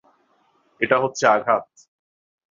এটা 0.81 0.97
হচ্ছে 0.99 1.23
আঘাত। 1.27 1.65